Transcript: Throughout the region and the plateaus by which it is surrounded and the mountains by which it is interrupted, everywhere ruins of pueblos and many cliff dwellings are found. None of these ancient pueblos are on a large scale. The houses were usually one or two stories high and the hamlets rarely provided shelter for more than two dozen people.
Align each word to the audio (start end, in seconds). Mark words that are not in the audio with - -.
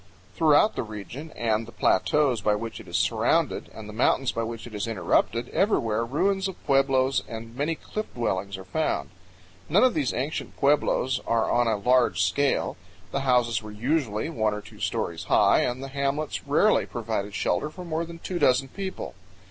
Throughout 0.33 0.75
the 0.75 0.81
region 0.81 1.29
and 1.35 1.67
the 1.67 1.71
plateaus 1.71 2.41
by 2.41 2.55
which 2.55 2.79
it 2.79 2.87
is 2.87 2.97
surrounded 2.97 3.69
and 3.71 3.87
the 3.87 3.93
mountains 3.93 4.31
by 4.31 4.41
which 4.41 4.65
it 4.65 4.73
is 4.73 4.87
interrupted, 4.87 5.47
everywhere 5.49 6.03
ruins 6.03 6.47
of 6.47 6.55
pueblos 6.65 7.21
and 7.27 7.55
many 7.55 7.75
cliff 7.75 8.11
dwellings 8.15 8.57
are 8.57 8.63
found. 8.63 9.11
None 9.69 9.83
of 9.83 9.93
these 9.93 10.11
ancient 10.11 10.57
pueblos 10.57 11.19
are 11.27 11.51
on 11.51 11.67
a 11.67 11.77
large 11.77 12.19
scale. 12.23 12.77
The 13.11 13.19
houses 13.19 13.61
were 13.61 13.69
usually 13.69 14.27
one 14.27 14.55
or 14.55 14.61
two 14.61 14.79
stories 14.79 15.25
high 15.25 15.59
and 15.59 15.83
the 15.83 15.89
hamlets 15.89 16.47
rarely 16.47 16.87
provided 16.87 17.35
shelter 17.35 17.69
for 17.69 17.85
more 17.85 18.03
than 18.03 18.17
two 18.17 18.39
dozen 18.39 18.69
people. 18.69 19.13